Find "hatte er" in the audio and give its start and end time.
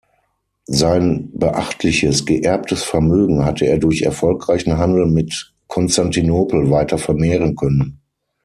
3.45-3.77